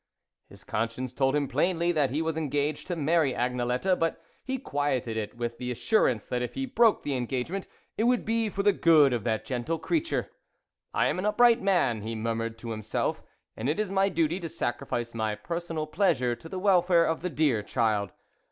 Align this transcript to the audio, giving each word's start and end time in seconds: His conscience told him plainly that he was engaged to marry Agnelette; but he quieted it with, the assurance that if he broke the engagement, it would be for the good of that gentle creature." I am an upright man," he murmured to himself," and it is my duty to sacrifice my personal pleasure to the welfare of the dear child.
His 0.49 0.63
conscience 0.63 1.13
told 1.13 1.35
him 1.35 1.47
plainly 1.47 1.91
that 1.91 2.09
he 2.09 2.23
was 2.23 2.35
engaged 2.35 2.87
to 2.87 2.95
marry 2.95 3.35
Agnelette; 3.35 3.99
but 3.99 4.19
he 4.43 4.57
quieted 4.57 5.15
it 5.15 5.37
with, 5.37 5.59
the 5.59 5.69
assurance 5.69 6.25
that 6.27 6.41
if 6.41 6.55
he 6.55 6.65
broke 6.65 7.03
the 7.03 7.15
engagement, 7.15 7.67
it 7.99 8.05
would 8.05 8.25
be 8.25 8.49
for 8.49 8.63
the 8.63 8.73
good 8.73 9.13
of 9.13 9.23
that 9.25 9.45
gentle 9.45 9.77
creature." 9.77 10.31
I 10.95 11.05
am 11.05 11.19
an 11.19 11.27
upright 11.27 11.61
man," 11.61 12.01
he 12.01 12.15
murmured 12.15 12.57
to 12.57 12.71
himself," 12.71 13.21
and 13.55 13.69
it 13.69 13.79
is 13.79 13.91
my 13.91 14.09
duty 14.09 14.39
to 14.39 14.49
sacrifice 14.49 15.13
my 15.13 15.35
personal 15.35 15.85
pleasure 15.85 16.35
to 16.35 16.49
the 16.49 16.57
welfare 16.57 17.05
of 17.05 17.21
the 17.21 17.29
dear 17.29 17.61
child. 17.61 18.11